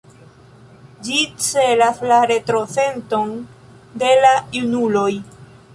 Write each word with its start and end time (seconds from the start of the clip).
Ĝi 1.07 1.19
celas 1.47 2.01
la 2.13 2.17
retro-senton 2.33 3.37
de 4.05 4.13
la 4.27 4.35
junuloj. 4.59 5.09